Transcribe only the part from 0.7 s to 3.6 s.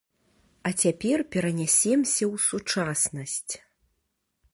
цяпер перанясемся ў сучаснасць.